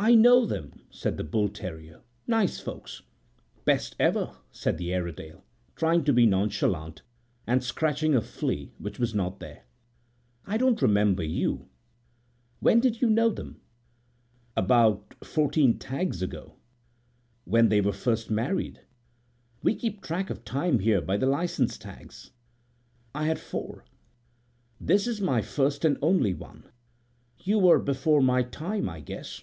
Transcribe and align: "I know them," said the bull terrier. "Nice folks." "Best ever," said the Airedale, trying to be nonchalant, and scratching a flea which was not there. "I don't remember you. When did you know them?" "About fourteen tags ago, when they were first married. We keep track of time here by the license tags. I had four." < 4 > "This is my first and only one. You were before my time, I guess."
"I 0.00 0.14
know 0.14 0.46
them," 0.46 0.84
said 0.90 1.16
the 1.16 1.24
bull 1.24 1.48
terrier. 1.48 2.02
"Nice 2.24 2.60
folks." 2.60 3.02
"Best 3.64 3.96
ever," 3.98 4.36
said 4.52 4.78
the 4.78 4.94
Airedale, 4.94 5.44
trying 5.74 6.04
to 6.04 6.12
be 6.12 6.24
nonchalant, 6.24 7.02
and 7.48 7.64
scratching 7.64 8.14
a 8.14 8.20
flea 8.20 8.70
which 8.78 9.00
was 9.00 9.12
not 9.12 9.40
there. 9.40 9.64
"I 10.46 10.56
don't 10.56 10.80
remember 10.80 11.24
you. 11.24 11.68
When 12.60 12.78
did 12.78 13.02
you 13.02 13.10
know 13.10 13.28
them?" 13.28 13.60
"About 14.56 15.14
fourteen 15.24 15.80
tags 15.80 16.22
ago, 16.22 16.54
when 17.44 17.68
they 17.68 17.80
were 17.80 17.92
first 17.92 18.30
married. 18.30 18.80
We 19.64 19.74
keep 19.74 20.00
track 20.00 20.30
of 20.30 20.44
time 20.44 20.78
here 20.78 21.00
by 21.00 21.16
the 21.16 21.26
license 21.26 21.76
tags. 21.76 22.30
I 23.16 23.26
had 23.26 23.40
four." 23.40 23.84
< 23.86 24.78
4 24.78 24.78
> 24.78 24.80
"This 24.92 25.06
is 25.08 25.20
my 25.20 25.42
first 25.42 25.84
and 25.84 25.98
only 26.00 26.34
one. 26.34 26.70
You 27.40 27.58
were 27.58 27.80
before 27.80 28.22
my 28.22 28.44
time, 28.44 28.88
I 28.88 29.00
guess." 29.00 29.42